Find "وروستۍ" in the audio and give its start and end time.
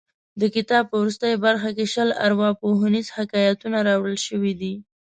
1.01-1.33